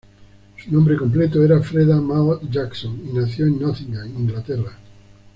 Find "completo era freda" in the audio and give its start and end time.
0.97-2.01